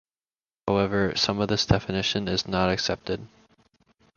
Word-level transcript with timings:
However, 0.67 1.13
some 1.15 1.39
of 1.39 1.49
this 1.49 1.67
definition 1.67 2.27
is 2.27 2.47
not 2.47 2.71
accepted. 2.71 3.27